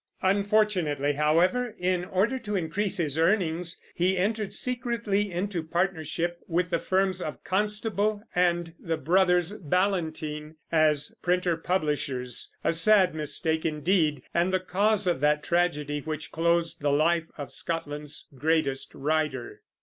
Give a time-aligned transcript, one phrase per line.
[0.23, 6.79] Unfortunately, however, in order to increase his earnings, he entered secretly into partnership with the
[6.79, 14.51] firms of Constable and the brothers Ballantyne, as printer publishers, a sad mistake, indeed, and
[14.51, 19.61] the cause of that tragedy which closed the life of Scotland's greatest writer.